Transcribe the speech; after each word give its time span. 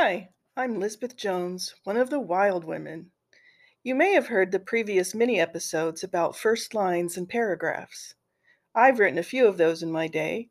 Hi, 0.00 0.28
I'm 0.56 0.78
Lisbeth 0.78 1.16
Jones, 1.16 1.74
one 1.82 1.96
of 1.96 2.08
the 2.08 2.20
Wild 2.20 2.62
Women. 2.62 3.10
You 3.82 3.96
may 3.96 4.12
have 4.12 4.28
heard 4.28 4.52
the 4.52 4.60
previous 4.60 5.12
mini 5.12 5.40
episodes 5.40 6.04
about 6.04 6.36
first 6.36 6.72
lines 6.72 7.16
and 7.16 7.28
paragraphs. 7.28 8.14
I've 8.76 9.00
written 9.00 9.18
a 9.18 9.24
few 9.24 9.48
of 9.48 9.56
those 9.56 9.82
in 9.82 9.90
my 9.90 10.06
day. 10.06 10.50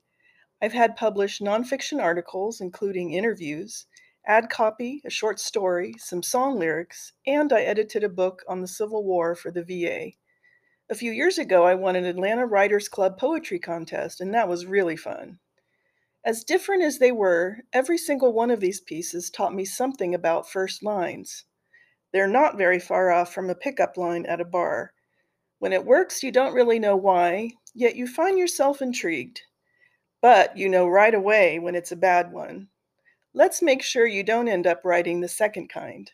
I've 0.62 0.74
had 0.74 0.98
published 0.98 1.42
nonfiction 1.42 2.04
articles, 2.04 2.60
including 2.60 3.14
interviews, 3.14 3.86
ad 4.26 4.50
copy, 4.50 5.02
a 5.06 5.10
short 5.10 5.40
story, 5.40 5.94
some 5.98 6.24
song 6.24 6.60
lyrics, 6.60 7.14
and 7.26 7.54
I 7.54 7.62
edited 7.62 8.04
a 8.04 8.10
book 8.10 8.44
on 8.50 8.60
the 8.60 8.68
Civil 8.68 9.06
War 9.06 9.34
for 9.34 9.50
the 9.50 9.64
VA. 9.64 10.12
A 10.90 10.96
few 10.96 11.14
years 11.14 11.38
ago, 11.38 11.64
I 11.64 11.74
won 11.74 11.96
an 11.96 12.04
Atlanta 12.04 12.46
Writers 12.46 12.90
Club 12.90 13.18
poetry 13.18 13.60
contest, 13.60 14.20
and 14.20 14.34
that 14.34 14.50
was 14.50 14.66
really 14.66 14.98
fun. 14.98 15.40
As 16.28 16.44
different 16.44 16.84
as 16.84 16.98
they 16.98 17.14
were, 17.14 17.60
every 17.72 17.98
single 17.98 18.34
one 18.34 18.52
of 18.52 18.60
these 18.60 18.82
pieces 18.82 19.30
taught 19.30 19.56
me 19.56 19.64
something 19.64 20.14
about 20.14 20.52
first 20.52 20.84
lines. 20.84 21.46
They're 22.12 22.28
not 22.28 22.58
very 22.58 22.80
far 22.80 23.12
off 23.12 23.34
from 23.34 23.50
a 23.50 23.56
pickup 23.56 23.96
line 23.96 24.26
at 24.26 24.42
a 24.42 24.44
bar. 24.44 24.92
When 25.60 25.72
it 25.72 25.86
works, 25.86 26.24
you 26.24 26.34
don't 26.34 26.54
really 26.54 26.80
know 26.80 26.98
why, 26.98 27.52
yet 27.74 27.96
you 27.96 28.08
find 28.08 28.38
yourself 28.38 28.82
intrigued. 28.82 29.44
But 30.20 30.58
you 30.58 30.68
know 30.68 30.86
right 30.86 31.14
away 31.14 31.60
when 31.60 31.76
it's 31.76 31.94
a 31.94 31.96
bad 31.96 32.34
one. 32.34 32.68
Let's 33.34 33.62
make 33.62 33.82
sure 33.82 34.06
you 34.06 34.22
don't 34.22 34.50
end 34.50 34.68
up 34.68 34.84
writing 34.84 35.22
the 35.22 35.30
second 35.30 35.70
kind. 35.70 36.12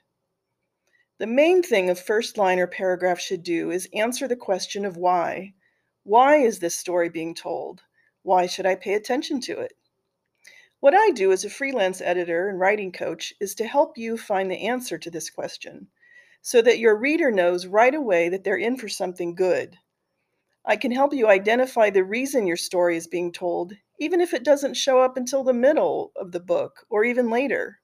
The 1.18 1.26
main 1.26 1.64
thing 1.64 1.90
a 1.90 1.96
first 1.96 2.38
line 2.38 2.60
or 2.60 2.68
paragraph 2.68 3.20
should 3.20 3.42
do 3.42 3.72
is 3.72 3.90
answer 3.96 4.28
the 4.28 4.36
question 4.36 4.86
of 4.86 4.96
why. 4.96 5.56
Why 6.04 6.36
is 6.36 6.60
this 6.60 6.76
story 6.76 7.10
being 7.10 7.34
told? 7.34 7.82
Why 8.22 8.46
should 8.46 8.68
I 8.68 8.76
pay 8.76 8.94
attention 8.94 9.42
to 9.42 9.60
it? 9.60 9.74
What 10.84 10.94
I 10.94 11.12
do 11.12 11.32
as 11.32 11.46
a 11.46 11.50
freelance 11.50 12.02
editor 12.02 12.50
and 12.50 12.60
writing 12.60 12.92
coach 12.92 13.34
is 13.40 13.56
to 13.56 13.66
help 13.66 13.98
you 13.98 14.18
find 14.18 14.52
the 14.52 14.68
answer 14.68 14.98
to 14.98 15.10
this 15.10 15.30
question 15.30 15.88
so 16.42 16.62
that 16.62 16.78
your 16.78 16.98
reader 16.98 17.32
knows 17.32 17.68
right 17.68 17.96
away 17.96 18.28
that 18.28 18.44
they're 18.44 18.58
in 18.58 18.76
for 18.76 18.90
something 18.90 19.34
good. 19.34 19.78
I 20.66 20.76
can 20.76 20.92
help 20.92 21.14
you 21.14 21.30
identify 21.30 21.90
the 21.90 22.04
reason 22.04 22.46
your 22.46 22.58
story 22.58 22.98
is 22.98 23.08
being 23.08 23.32
told, 23.32 23.72
even 23.98 24.20
if 24.20 24.34
it 24.34 24.44
doesn't 24.44 24.74
show 24.74 25.00
up 25.00 25.16
until 25.16 25.46
the 25.46 25.54
middle 25.54 26.12
of 26.18 26.34
the 26.34 26.42
book 26.42 26.86
or 26.90 27.06
even 27.06 27.30
later. 27.30 27.80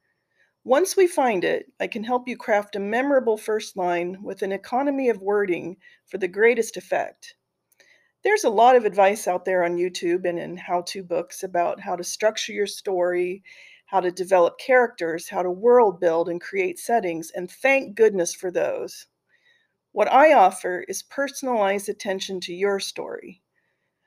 Once 0.65 0.97
we 0.97 1.07
find 1.07 1.45
it, 1.45 1.71
I 1.79 1.87
can 1.87 2.03
help 2.03 2.27
you 2.27 2.35
craft 2.35 2.75
a 2.75 2.81
memorable 2.81 3.37
first 3.37 3.77
line 3.77 4.21
with 4.21 4.41
an 4.41 4.51
economy 4.51 5.07
of 5.07 5.21
wording 5.21 5.77
for 6.05 6.17
the 6.17 6.27
greatest 6.27 6.75
effect. 6.75 7.35
There's 8.21 8.43
a 8.43 8.49
lot 8.49 8.75
of 8.75 8.83
advice 8.83 9.27
out 9.27 9.45
there 9.45 9.63
on 9.63 9.77
YouTube 9.77 10.27
and 10.27 10.37
in 10.37 10.57
how 10.57 10.81
to 10.87 11.03
books 11.03 11.43
about 11.43 11.79
how 11.79 11.95
to 11.95 12.03
structure 12.03 12.51
your 12.51 12.67
story, 12.67 13.43
how 13.85 14.01
to 14.01 14.11
develop 14.11 14.59
characters, 14.59 15.29
how 15.29 15.41
to 15.41 15.49
world 15.49 16.01
build 16.01 16.27
and 16.27 16.41
create 16.41 16.79
settings, 16.79 17.31
and 17.31 17.49
thank 17.49 17.95
goodness 17.95 18.35
for 18.35 18.51
those. 18.51 19.07
What 19.93 20.11
I 20.11 20.33
offer 20.33 20.85
is 20.87 21.01
personalized 21.01 21.87
attention 21.87 22.41
to 22.41 22.53
your 22.53 22.79
story. 22.79 23.41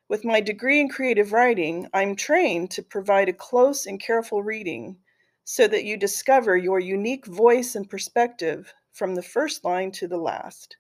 With 0.09 0.27
my 0.27 0.43
degree 0.43 0.79
in 0.79 0.91
creative 0.91 1.33
writing, 1.33 1.89
I'm 1.95 2.15
trained 2.15 2.71
to 2.73 2.83
provide 2.83 3.31
a 3.31 3.33
close 3.33 3.87
and 3.87 3.99
careful 3.99 4.43
reading 4.43 4.99
so 5.45 5.67
that 5.67 5.85
you 5.85 5.97
discover 5.97 6.57
your 6.57 6.79
unique 6.79 7.27
voice 7.27 7.75
and 7.75 7.89
perspective 7.89 8.75
from 8.93 9.15
the 9.15 9.23
first 9.23 9.65
line 9.65 9.91
to 9.93 10.07
the 10.07 10.19
last. 10.19 10.77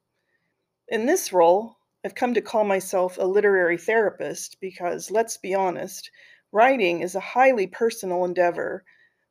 In 0.88 1.06
this 1.06 1.32
role, 1.32 1.78
I've 2.04 2.16
come 2.16 2.34
to 2.34 2.40
call 2.40 2.64
myself 2.64 3.16
a 3.16 3.24
literary 3.24 3.78
therapist 3.78 4.60
because, 4.60 5.12
let's 5.12 5.36
be 5.36 5.54
honest, 5.54 6.10
writing 6.50 7.00
is 7.00 7.14
a 7.14 7.20
highly 7.20 7.68
personal 7.68 8.24
endeavor, 8.24 8.84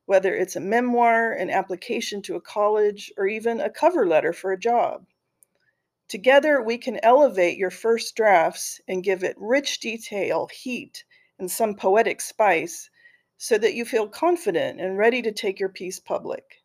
whether 0.05 0.33
it's 0.33 0.55
a 0.55 0.61
memoir, 0.61 1.33
an 1.33 1.49
application 1.49 2.21
to 2.21 2.35
a 2.35 2.41
college, 2.41 3.11
or 3.17 3.27
even 3.27 3.59
a 3.59 3.69
cover 3.69 4.07
letter 4.07 4.31
for 4.31 4.53
a 4.53 4.59
job. 4.59 5.05
Together, 6.07 6.61
we 6.61 6.77
can 6.77 6.99
elevate 7.03 7.57
your 7.57 7.71
first 7.71 8.15
drafts 8.15 8.79
and 8.87 9.03
give 9.03 9.21
it 9.21 9.35
rich 9.37 9.81
detail, 9.81 10.47
heat, 10.47 11.03
and 11.37 11.51
some 11.51 11.75
poetic 11.75 12.21
spice 12.21 12.89
so 13.37 13.57
that 13.57 13.73
you 13.73 13.83
feel 13.83 14.07
confident 14.07 14.79
and 14.79 14.97
ready 14.97 15.21
to 15.21 15.33
take 15.33 15.59
your 15.59 15.69
piece 15.69 15.99
public. 15.99 16.60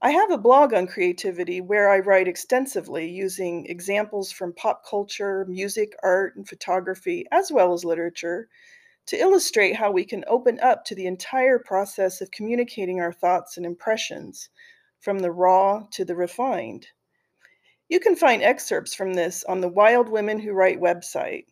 I 0.00 0.10
have 0.10 0.30
a 0.30 0.38
blog 0.38 0.72
on 0.74 0.86
creativity 0.86 1.60
where 1.60 1.90
I 1.90 1.98
write 1.98 2.28
extensively 2.28 3.10
using 3.10 3.66
examples 3.66 4.30
from 4.30 4.52
pop 4.52 4.86
culture, 4.86 5.44
music, 5.48 5.94
art, 6.04 6.36
and 6.36 6.48
photography, 6.48 7.26
as 7.32 7.50
well 7.50 7.72
as 7.72 7.84
literature, 7.84 8.48
to 9.06 9.16
illustrate 9.16 9.74
how 9.74 9.90
we 9.90 10.04
can 10.04 10.24
open 10.28 10.60
up 10.60 10.84
to 10.84 10.94
the 10.94 11.06
entire 11.06 11.58
process 11.58 12.20
of 12.20 12.30
communicating 12.30 13.00
our 13.00 13.12
thoughts 13.12 13.56
and 13.56 13.66
impressions, 13.66 14.50
from 15.00 15.18
the 15.18 15.32
raw 15.32 15.84
to 15.90 16.04
the 16.04 16.14
refined. 16.14 16.86
You 17.88 17.98
can 17.98 18.14
find 18.14 18.40
excerpts 18.40 18.94
from 18.94 19.14
this 19.14 19.42
on 19.44 19.60
the 19.60 19.68
Wild 19.68 20.08
Women 20.08 20.38
Who 20.38 20.52
Write 20.52 20.80
website. 20.80 21.46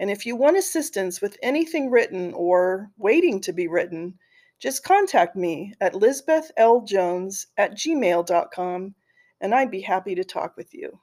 And 0.00 0.10
if 0.10 0.26
you 0.26 0.34
want 0.34 0.56
assistance 0.56 1.20
with 1.20 1.38
anything 1.40 1.90
written 1.90 2.32
or 2.34 2.90
waiting 2.98 3.40
to 3.42 3.52
be 3.52 3.68
written, 3.68 4.18
just 4.58 4.84
contact 4.84 5.36
me 5.36 5.74
at 5.80 5.94
lisbethljones 5.94 7.46
at 7.56 7.72
gmail.com 7.72 8.94
and 9.40 9.54
I'd 9.54 9.70
be 9.70 9.80
happy 9.80 10.14
to 10.14 10.24
talk 10.24 10.56
with 10.56 10.72
you. 10.72 10.98